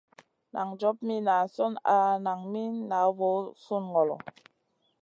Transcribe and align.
Nan 0.53 0.69
job 0.79 0.95
mi 1.07 1.15
nazion 1.27 1.73
al 1.95 2.15
nan 2.25 2.39
mi 2.51 2.63
na 2.89 2.99
voo 3.17 3.39
sùn 3.63 3.83
ŋolo. 3.91 4.15